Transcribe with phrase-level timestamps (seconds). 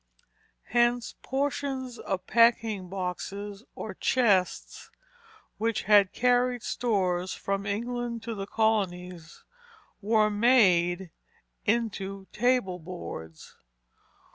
[0.69, 4.89] Hence portions of packing boxes, or chests
[5.59, 9.43] which had carried stores from England to the colonies,
[10.01, 11.11] were made
[11.67, 13.55] into table boards.